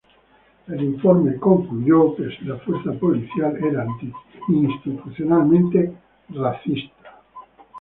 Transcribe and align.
El 0.67 0.81
informe 0.81 1.37
concluyó 1.37 2.15
que 2.15 2.23
el 2.23 2.35
la 2.47 2.57
fuerza 2.61 2.91
policial 2.93 3.55
era 3.63 3.85
"institucionalmente 4.47 5.93
racista". 6.29 7.21